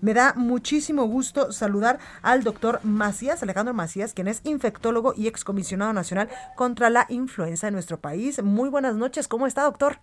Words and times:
Me 0.00 0.14
da 0.14 0.34
muchísimo 0.34 1.04
gusto 1.04 1.52
saludar 1.52 1.98
al 2.22 2.44
doctor 2.44 2.80
Macías, 2.82 3.42
Alejandro 3.42 3.74
Macías, 3.74 4.12
quien 4.12 4.28
es 4.28 4.40
infectólogo 4.44 5.14
y 5.16 5.26
excomisionado 5.26 5.92
nacional 5.92 6.28
contra 6.54 6.90
la 6.90 7.06
influenza 7.08 7.68
en 7.68 7.74
nuestro 7.74 8.00
país. 8.00 8.42
Muy 8.42 8.68
buenas 8.68 8.96
noches, 8.96 9.28
¿cómo 9.28 9.46
está, 9.46 9.62
doctor? 9.62 9.98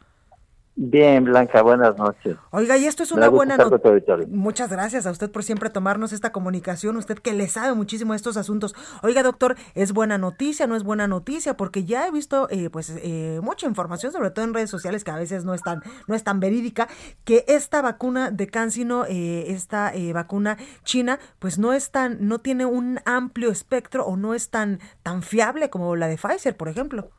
Bien, 0.75 1.23
Blanca, 1.23 1.61
buenas 1.61 1.95
noches. 1.99 2.35
Oiga, 2.49 2.77
y 2.77 2.85
esto 2.85 3.03
es 3.03 3.11
una 3.11 3.29
buena 3.29 3.57
noticia. 3.57 4.17
Muchas 4.27 4.71
gracias 4.71 5.05
a 5.05 5.11
usted 5.11 5.29
por 5.29 5.43
siempre 5.43 5.69
tomarnos 5.69 6.13
esta 6.13 6.31
comunicación, 6.31 6.97
usted 6.97 7.19
que 7.19 7.33
le 7.33 7.47
sabe 7.47 7.75
muchísimo 7.75 8.13
a 8.13 8.15
estos 8.15 8.37
asuntos. 8.37 8.73
Oiga, 9.03 9.21
doctor, 9.21 9.55
¿es 9.75 9.93
buena 9.93 10.17
noticia, 10.17 10.65
no 10.65 10.75
es 10.75 10.83
buena 10.83 11.07
noticia? 11.07 11.55
Porque 11.57 11.85
ya 11.85 12.07
he 12.07 12.11
visto 12.11 12.47
eh, 12.49 12.71
pues 12.71 12.89
eh, 13.03 13.39
mucha 13.43 13.67
información, 13.67 14.11
sobre 14.11 14.31
todo 14.31 14.45
en 14.45 14.55
redes 14.55 14.71
sociales, 14.71 15.03
que 15.03 15.11
a 15.11 15.15
veces 15.15 15.45
no 15.45 15.53
es 15.53 15.61
tan, 15.61 15.83
no 16.07 16.15
es 16.15 16.23
tan 16.23 16.39
verídica, 16.39 16.87
que 17.23 17.45
esta 17.47 17.83
vacuna 17.83 18.31
de 18.31 18.47
Cancino, 18.47 19.05
eh, 19.05 19.51
esta 19.51 19.93
eh, 19.93 20.11
vacuna 20.11 20.57
china, 20.83 21.19
pues 21.37 21.59
no 21.59 21.73
es 21.73 21.91
tan, 21.91 22.27
no 22.27 22.39
tiene 22.39 22.65
un 22.65 22.99
amplio 23.05 23.52
espectro 23.52 24.05
o 24.05 24.17
no 24.17 24.33
es 24.33 24.49
tan, 24.49 24.80
tan 25.03 25.21
fiable 25.21 25.69
como 25.69 25.95
la 25.95 26.08
de 26.08 26.17
Pfizer, 26.17 26.58
por 26.58 26.67
ejemplo. 26.67 27.11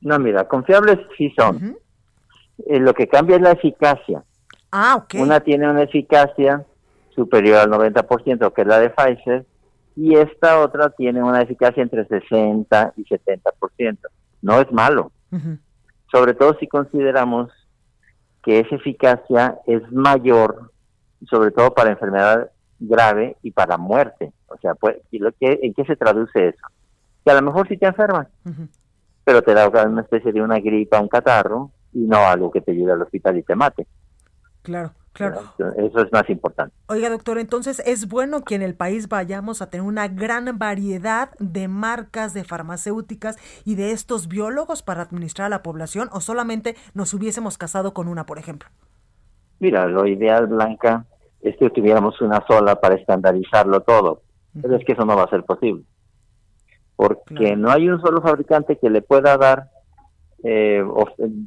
No, 0.00 0.18
mira, 0.18 0.48
confiables 0.48 0.98
sí 1.16 1.32
son. 1.38 1.76
Eh, 2.66 2.80
lo 2.80 2.94
que 2.94 3.08
cambia 3.08 3.36
es 3.36 3.42
la 3.42 3.52
eficacia. 3.52 4.22
Ah, 4.70 4.96
ok. 4.96 5.14
Una 5.20 5.40
tiene 5.40 5.68
una 5.70 5.82
eficacia 5.82 6.64
superior 7.14 7.58
al 7.58 7.70
90%, 7.70 8.52
que 8.52 8.62
es 8.62 8.66
la 8.66 8.78
de 8.78 8.90
Pfizer, 8.90 9.44
y 9.96 10.16
esta 10.16 10.60
otra 10.60 10.90
tiene 10.90 11.22
una 11.22 11.42
eficacia 11.42 11.82
entre 11.82 12.06
60 12.06 12.94
y 12.96 13.04
70%. 13.04 13.98
No 14.40 14.60
es 14.60 14.70
malo. 14.72 15.12
Sobre 16.10 16.34
todo 16.34 16.56
si 16.58 16.66
consideramos 16.66 17.50
que 18.42 18.60
esa 18.60 18.74
eficacia 18.74 19.58
es 19.66 19.80
mayor, 19.92 20.72
sobre 21.28 21.50
todo 21.52 21.72
para 21.72 21.90
enfermedad 21.90 22.50
grave 22.78 23.36
y 23.42 23.50
para 23.52 23.78
muerte. 23.78 24.32
O 24.48 24.56
sea, 24.58 24.74
pues, 24.74 24.96
¿y 25.10 25.18
lo 25.18 25.32
que, 25.32 25.60
¿en 25.62 25.72
qué 25.74 25.84
se 25.84 25.96
traduce 25.96 26.48
eso? 26.48 26.66
Que 27.24 27.30
a 27.30 27.34
lo 27.34 27.42
mejor 27.42 27.68
sí 27.68 27.76
te 27.76 27.86
enfermas, 27.86 28.26
pero 29.24 29.42
te 29.42 29.54
da 29.54 29.68
una 29.68 30.02
especie 30.02 30.32
de 30.32 30.42
una 30.42 30.58
gripa, 30.58 31.00
un 31.00 31.08
catarro, 31.08 31.70
y 31.92 32.00
no 32.00 32.16
algo 32.18 32.50
que 32.50 32.60
te 32.60 32.72
lleve 32.74 32.92
al 32.92 33.02
hospital 33.02 33.36
y 33.38 33.42
te 33.42 33.54
mate. 33.54 33.86
Claro, 34.62 34.92
claro. 35.12 35.40
Eso 35.76 36.00
es 36.00 36.12
más 36.12 36.28
importante. 36.30 36.74
Oiga, 36.86 37.10
doctor, 37.10 37.38
entonces 37.38 37.82
es 37.84 38.06
bueno 38.08 38.42
que 38.44 38.54
en 38.54 38.62
el 38.62 38.74
país 38.74 39.08
vayamos 39.08 39.60
a 39.60 39.68
tener 39.70 39.84
una 39.86 40.06
gran 40.08 40.56
variedad 40.58 41.30
de 41.40 41.66
marcas 41.68 42.32
de 42.32 42.44
farmacéuticas 42.44 43.36
y 43.64 43.74
de 43.74 43.90
estos 43.92 44.28
biólogos 44.28 44.82
para 44.82 45.02
administrar 45.02 45.46
a 45.46 45.50
la 45.50 45.62
población 45.62 46.08
o 46.12 46.20
solamente 46.20 46.76
nos 46.94 47.12
hubiésemos 47.12 47.58
casado 47.58 47.92
con 47.92 48.06
una, 48.08 48.24
por 48.24 48.38
ejemplo. 48.38 48.68
Mira, 49.58 49.86
lo 49.86 50.06
ideal, 50.06 50.46
Blanca, 50.46 51.06
es 51.40 51.56
que 51.56 51.70
tuviéramos 51.70 52.20
una 52.20 52.44
sola 52.46 52.76
para 52.80 52.94
estandarizarlo 52.94 53.80
todo, 53.82 54.22
pero 54.60 54.76
es 54.76 54.84
que 54.84 54.92
eso 54.92 55.04
no 55.04 55.16
va 55.16 55.24
a 55.24 55.30
ser 55.30 55.42
posible. 55.44 55.84
Porque 56.94 57.34
Claro. 57.34 57.56
no 57.56 57.70
hay 57.70 57.88
un 57.88 58.00
solo 58.00 58.22
fabricante 58.22 58.78
que 58.78 58.90
le 58.90 59.02
pueda 59.02 59.36
dar 59.36 59.70
eh, 60.44 60.84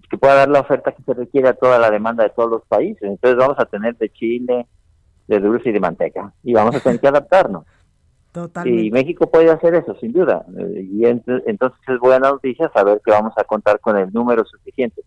que 0.09 0.17
pueda 0.17 0.35
dar 0.35 0.49
la 0.49 0.61
oferta 0.61 0.91
que 0.91 1.03
se 1.03 1.13
requiere 1.13 1.47
a 1.49 1.53
toda 1.53 1.79
la 1.79 1.89
demanda 1.91 2.23
de 2.23 2.29
todos 2.31 2.49
los 2.49 2.65
países. 2.65 3.03
Entonces 3.03 3.37
vamos 3.37 3.57
a 3.59 3.65
tener 3.65 3.95
de 3.97 4.09
chile, 4.09 4.65
de 5.27 5.39
dulce 5.39 5.69
y 5.69 5.73
de 5.73 5.79
manteca. 5.79 6.33
Y 6.43 6.53
vamos 6.53 6.75
a 6.75 6.79
tener 6.79 6.99
que 6.99 7.07
adaptarnos. 7.07 7.65
Totalmente. 8.31 8.81
Y 8.83 8.91
México 8.91 9.29
puede 9.31 9.49
hacer 9.49 9.75
eso, 9.75 9.95
sin 9.95 10.11
duda. 10.11 10.45
Eh, 10.59 10.81
Y 10.91 11.01
ent- 11.03 11.43
entonces 11.45 11.79
es 11.87 11.99
buena 11.99 12.31
noticia 12.31 12.69
saber 12.73 13.01
que 13.03 13.11
vamos 13.11 13.33
a 13.37 13.43
contar 13.45 13.79
con 13.79 13.97
el 13.97 14.11
número 14.11 14.43
suficiente. 14.45 15.01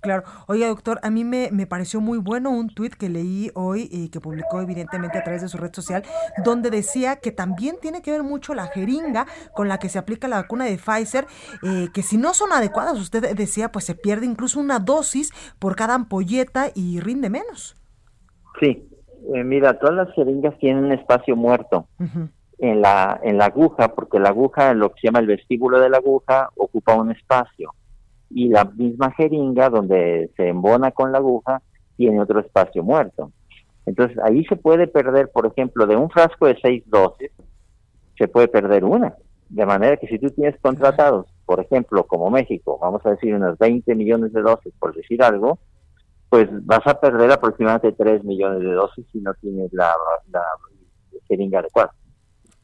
Claro. 0.00 0.22
Oiga, 0.46 0.68
doctor, 0.68 1.00
a 1.02 1.10
mí 1.10 1.24
me, 1.24 1.48
me 1.50 1.66
pareció 1.66 2.00
muy 2.00 2.18
bueno 2.18 2.50
un 2.50 2.68
tuit 2.68 2.94
que 2.94 3.08
leí 3.08 3.50
hoy 3.54 3.88
y 3.90 4.10
que 4.10 4.20
publicó 4.20 4.60
evidentemente 4.60 5.18
a 5.18 5.24
través 5.24 5.42
de 5.42 5.48
su 5.48 5.58
red 5.58 5.72
social, 5.72 6.04
donde 6.44 6.70
decía 6.70 7.16
que 7.16 7.32
también 7.32 7.76
tiene 7.80 8.00
que 8.00 8.12
ver 8.12 8.22
mucho 8.22 8.54
la 8.54 8.68
jeringa 8.68 9.26
con 9.54 9.66
la 9.66 9.78
que 9.78 9.88
se 9.88 9.98
aplica 9.98 10.28
la 10.28 10.36
vacuna 10.36 10.66
de 10.66 10.78
Pfizer, 10.78 11.26
eh, 11.64 11.88
que 11.92 12.02
si 12.02 12.16
no 12.16 12.32
son 12.32 12.52
adecuadas, 12.52 12.98
usted 13.00 13.34
decía, 13.34 13.72
pues 13.72 13.86
se 13.86 13.96
pierde 13.96 14.24
incluso 14.24 14.60
una 14.60 14.78
dosis 14.78 15.32
por 15.58 15.74
cada 15.74 15.94
ampolleta 15.94 16.66
y 16.74 17.00
rinde 17.00 17.28
menos. 17.28 17.76
Sí, 18.60 18.88
eh, 19.34 19.42
mira, 19.42 19.78
todas 19.78 19.96
las 19.96 20.14
jeringas 20.14 20.56
tienen 20.58 20.84
un 20.84 20.92
espacio 20.92 21.34
muerto 21.34 21.88
en 22.58 22.80
la, 22.80 23.18
en 23.22 23.38
la 23.38 23.46
aguja, 23.46 23.94
porque 23.94 24.20
la 24.20 24.28
aguja, 24.28 24.74
lo 24.74 24.92
que 24.92 25.00
se 25.00 25.06
llama 25.08 25.18
el 25.18 25.26
vestíbulo 25.26 25.80
de 25.80 25.90
la 25.90 25.98
aguja, 25.98 26.50
ocupa 26.56 26.94
un 26.94 27.10
espacio. 27.10 27.74
Y 28.30 28.48
la 28.48 28.64
misma 28.64 29.10
jeringa, 29.12 29.70
donde 29.70 30.30
se 30.36 30.48
embona 30.48 30.90
con 30.90 31.12
la 31.12 31.18
aguja, 31.18 31.62
tiene 31.96 32.20
otro 32.20 32.40
espacio 32.40 32.82
muerto. 32.82 33.32
Entonces, 33.86 34.18
ahí 34.22 34.44
se 34.44 34.56
puede 34.56 34.86
perder, 34.86 35.30
por 35.30 35.46
ejemplo, 35.46 35.86
de 35.86 35.96
un 35.96 36.10
frasco 36.10 36.46
de 36.46 36.58
seis 36.60 36.84
dosis, 36.86 37.30
se 38.16 38.28
puede 38.28 38.48
perder 38.48 38.84
una. 38.84 39.14
De 39.48 39.64
manera 39.64 39.96
que 39.96 40.06
si 40.08 40.18
tú 40.18 40.28
tienes 40.30 40.60
contratados, 40.60 41.26
por 41.46 41.60
ejemplo, 41.60 42.06
como 42.06 42.28
México, 42.28 42.78
vamos 42.80 43.04
a 43.06 43.10
decir 43.10 43.34
unas 43.34 43.56
20 43.58 43.94
millones 43.94 44.32
de 44.34 44.42
dosis, 44.42 44.74
por 44.78 44.94
decir 44.94 45.22
algo, 45.22 45.58
pues 46.28 46.48
vas 46.66 46.86
a 46.86 47.00
perder 47.00 47.32
aproximadamente 47.32 47.92
3 47.92 48.24
millones 48.24 48.60
de 48.60 48.72
dosis 48.72 49.06
si 49.10 49.20
no 49.20 49.32
tienes 49.40 49.72
la, 49.72 49.94
la 50.30 50.42
jeringa 51.26 51.60
adecuada. 51.60 51.92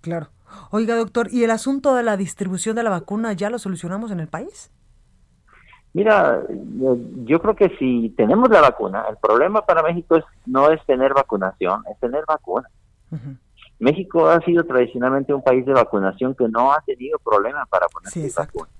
Claro. 0.02 0.28
Oiga, 0.70 0.96
doctor, 0.96 1.28
¿y 1.30 1.44
el 1.44 1.50
asunto 1.50 1.94
de 1.94 2.02
la 2.02 2.16
distribución 2.16 2.76
de 2.76 2.82
la 2.82 2.90
vacuna 2.90 3.32
ya 3.32 3.48
lo 3.48 3.58
solucionamos 3.58 4.10
en 4.10 4.20
el 4.20 4.28
país? 4.28 4.70
Mira, 5.94 6.42
yo- 7.24 7.40
creo 7.40 7.54
que 7.54 7.68
si 7.78 8.10
tenemos 8.16 8.50
la 8.50 8.60
vacuna, 8.60 9.06
el 9.08 9.16
problema 9.16 9.64
para 9.64 9.80
México 9.82 10.16
es 10.16 10.24
no 10.44 10.68
es 10.70 10.84
tener 10.86 11.14
vacunación, 11.14 11.82
es 11.90 11.98
tener 12.00 12.24
vacuna. 12.26 12.68
México 13.78 14.28
ha 14.28 14.40
sido 14.40 14.64
tradicionalmente 14.64 15.32
un 15.32 15.42
país 15.42 15.64
de 15.64 15.72
vacunación 15.72 16.34
que 16.34 16.48
no 16.48 16.72
ha 16.72 16.80
tenido 16.80 17.18
problema 17.20 17.64
para 17.66 17.86
ponerse 17.88 18.20
Sí, 18.20 18.26
exacto. 18.26 18.58
vacuna. 18.60 18.72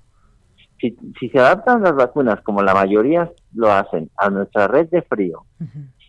Si, 0.79 0.97
si 1.19 1.29
se 1.29 1.39
adaptan 1.39 1.81
las 1.83 1.95
vacunas 1.95 2.41
como 2.41 2.61
la 2.61 2.73
mayoría 2.73 3.31
lo 3.53 3.71
hacen 3.71 4.09
a 4.17 4.29
nuestra 4.29 4.67
red 4.67 4.89
de 4.89 5.01
frío. 5.01 5.45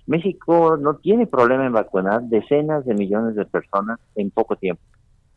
México 0.07 0.77
no 0.77 0.97
tiene 0.97 1.27
problema 1.27 1.67
en 1.67 1.73
vacunar 1.73 2.23
decenas 2.23 2.85
de 2.85 2.95
millones 2.95 3.37
de 3.37 3.45
personas 3.45 3.99
en 4.17 4.31
poco 4.33 4.57
tiempo. 4.57 4.83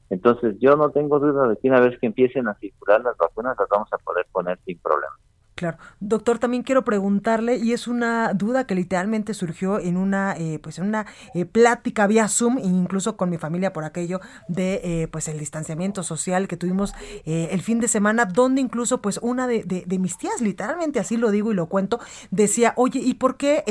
Entonces 0.09 0.55
yo 0.59 0.75
no 0.75 0.89
tengo 0.89 1.19
duda 1.19 1.47
de 1.47 1.57
que 1.57 1.69
una 1.69 1.79
vez 1.79 1.97
que 1.99 2.07
empiecen 2.07 2.47
a 2.47 2.55
circular 2.55 3.01
las 3.01 3.15
vacunas 3.17 3.55
las 3.59 3.69
vamos 3.69 3.89
a 3.91 3.97
poder 3.99 4.25
poner 4.31 4.59
sin 4.65 4.79
problema. 4.79 5.13
Claro. 5.59 5.77
Doctor, 5.99 6.39
también 6.39 6.63
quiero 6.63 6.85
preguntarle, 6.85 7.57
y 7.57 7.73
es 7.73 7.89
una 7.89 8.31
duda 8.33 8.65
que 8.65 8.75
literalmente 8.75 9.33
surgió 9.33 9.77
en 9.77 9.97
una, 9.97 10.33
eh, 10.37 10.57
pues 10.63 10.79
en 10.79 10.85
una 10.85 11.05
eh, 11.33 11.43
plática 11.43 12.07
vía 12.07 12.29
Zoom, 12.29 12.59
e 12.59 12.61
incluso 12.65 13.17
con 13.17 13.29
mi 13.29 13.37
familia 13.37 13.73
por 13.73 13.83
aquello 13.83 14.21
de, 14.47 14.79
eh, 14.85 15.09
pues 15.09 15.27
el 15.27 15.37
distanciamiento 15.37 16.01
social 16.01 16.47
que 16.47 16.55
tuvimos 16.55 16.93
eh, 17.25 17.49
el 17.51 17.61
fin 17.61 17.81
de 17.81 17.89
semana, 17.89 18.23
donde 18.23 18.61
incluso, 18.61 19.01
pues 19.01 19.19
una 19.21 19.47
de, 19.47 19.65
de- 19.65 19.83
de 19.85 19.99
mis 19.99 20.17
tías, 20.17 20.39
literalmente 20.39 20.97
así 20.97 21.17
lo 21.17 21.29
digo 21.29 21.51
y 21.51 21.55
lo 21.55 21.65
cuento, 21.65 21.99
decía, 22.31 22.71
oye, 22.77 22.99
¿y 22.99 23.15
por 23.15 23.35
qué 23.35 23.65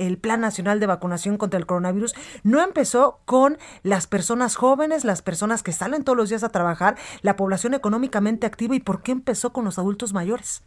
el 0.00 0.16
Plan 0.16 0.40
Nacional 0.40 0.80
de 0.80 0.86
Vacunación 0.86 1.36
contra 1.36 1.58
el 1.60 1.66
Coronavirus 1.66 2.14
no 2.42 2.62
empezó 2.62 3.20
con 3.26 3.58
las 3.82 4.06
personas 4.06 4.56
jóvenes, 4.56 5.04
las 5.04 5.20
personas 5.20 5.62
que 5.62 5.72
salen 5.72 6.04
todos 6.04 6.16
los 6.16 6.30
días 6.30 6.42
a 6.42 6.48
trabajar, 6.48 6.96
la 7.20 7.36
población 7.36 7.74
económicamente 7.74 8.46
activa, 8.46 8.74
y 8.76 8.80
por 8.80 9.02
qué 9.02 9.12
empezó 9.12 9.52
con 9.52 9.66
los 9.66 9.78
adultos 9.78 10.14
mayores? 10.14 10.62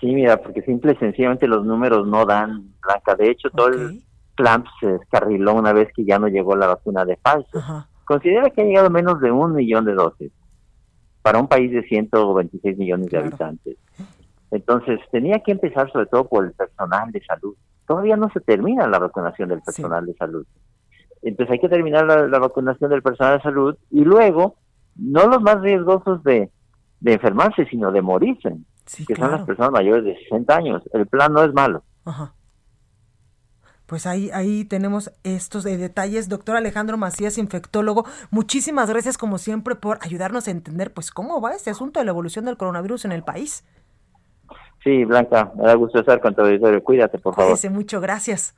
Sí, 0.00 0.06
mira, 0.14 0.38
porque 0.38 0.62
simple 0.62 0.92
y 0.92 0.96
sencillamente 0.96 1.46
los 1.46 1.64
números 1.64 2.06
no 2.06 2.24
dan, 2.24 2.72
Blanca. 2.82 3.14
De 3.16 3.30
hecho, 3.30 3.50
todo 3.50 3.68
el 3.68 4.02
plan 4.34 4.64
se 4.80 4.86
descarriló 4.86 5.54
una 5.54 5.72
vez 5.72 5.92
que 5.94 6.04
ya 6.04 6.18
no 6.18 6.28
llegó 6.28 6.56
la 6.56 6.68
vacuna 6.68 7.04
de 7.04 7.16
Pfizer. 7.18 7.44
Ajá. 7.60 7.86
Considera 8.04 8.48
que 8.50 8.62
ha 8.62 8.64
llegado 8.64 8.90
menos 8.90 9.20
de 9.20 9.30
un 9.30 9.54
millón 9.54 9.84
de 9.84 9.94
dosis 9.94 10.32
para 11.22 11.38
un 11.38 11.46
país 11.48 11.70
de 11.70 11.82
126 11.82 12.78
millones 12.78 13.08
Claro. 13.10 13.24
de 13.24 13.28
habitantes. 13.28 13.76
Entonces, 14.50 14.98
tenía 15.12 15.38
que 15.40 15.52
empezar 15.52 15.92
sobre 15.92 16.06
todo 16.06 16.26
por 16.26 16.44
el 16.46 16.52
personal 16.52 17.12
de 17.12 17.22
salud. 17.24 17.54
Todavía 17.86 18.16
no 18.16 18.30
se 18.30 18.40
termina 18.40 18.86
la 18.88 18.98
vacunación 18.98 19.50
del 19.50 19.58
Sí. 19.58 19.64
personal 19.66 20.06
de 20.06 20.14
salud. 20.14 20.46
Entonces, 21.22 21.52
hay 21.52 21.58
que 21.60 21.68
terminar 21.68 22.06
la, 22.06 22.26
la 22.26 22.38
vacunación 22.38 22.90
del 22.90 23.02
personal 23.02 23.36
de 23.36 23.42
salud 23.42 23.76
y 23.90 24.02
luego, 24.04 24.56
no 24.96 25.26
los 25.28 25.42
más 25.42 25.60
riesgosos 25.60 26.22
de, 26.24 26.50
de 27.00 27.12
enfermarse, 27.12 27.66
sino 27.66 27.92
de 27.92 28.00
morirse, 28.02 28.56
Sí, 28.90 29.06
que 29.06 29.14
son 29.14 29.30
las 29.30 29.42
personas 29.42 29.70
mayores 29.70 30.04
de 30.04 30.16
60 30.16 30.52
años. 30.56 30.82
El 30.92 31.06
plan 31.06 31.32
no 31.32 31.44
es 31.44 31.52
malo. 31.54 31.84
Ajá. 32.04 32.34
pues 33.86 34.04
ahí, 34.04 34.30
ahí 34.32 34.64
tenemos 34.64 35.12
estos 35.22 35.62
detalles. 35.62 36.28
Doctor 36.28 36.56
Alejandro 36.56 36.96
Macías, 36.96 37.38
infectólogo, 37.38 38.04
muchísimas 38.32 38.90
gracias 38.90 39.16
como 39.16 39.38
siempre 39.38 39.76
por 39.76 40.00
ayudarnos 40.02 40.48
a 40.48 40.50
entender 40.50 40.92
pues 40.92 41.12
cómo 41.12 41.40
va 41.40 41.52
este 41.52 41.70
asunto 41.70 42.00
de 42.00 42.06
la 42.06 42.10
evolución 42.10 42.46
del 42.46 42.56
coronavirus 42.56 43.04
en 43.04 43.12
el 43.12 43.22
país. 43.22 43.64
Sí, 44.82 45.04
Blanca, 45.04 45.52
me 45.56 45.66
da 45.66 45.74
gusto 45.74 46.00
estar 46.00 46.20
con 46.20 46.34
tu 46.34 46.42
auditorio. 46.42 46.82
Cuídate, 46.82 47.16
por 47.18 47.36
favor. 47.36 47.52
Cuídese 47.52 47.70
mucho, 47.70 48.00
gracias. 48.00 48.56